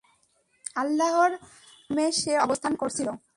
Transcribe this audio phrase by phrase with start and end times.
[0.75, 3.07] আল্লাহর হারমে সে অবস্থান করছিল।